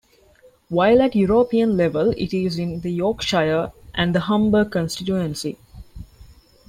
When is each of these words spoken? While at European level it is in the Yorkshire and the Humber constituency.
While 0.69 0.99
at 1.03 1.13
European 1.15 1.77
level 1.77 2.09
it 2.17 2.33
is 2.33 2.57
in 2.57 2.81
the 2.81 2.89
Yorkshire 2.89 3.71
and 3.93 4.15
the 4.15 4.21
Humber 4.21 4.65
constituency. 4.65 5.59